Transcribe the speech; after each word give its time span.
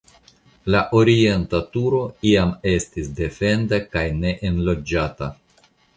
La 0.75 0.79
orienta 0.99 1.59
turo 1.75 1.99
iam 2.29 2.53
estis 2.71 3.11
defenda 3.21 3.81
kaj 3.93 4.07
neenloĝata. 4.23 5.29